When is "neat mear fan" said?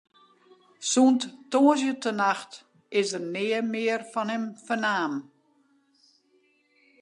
3.33-4.29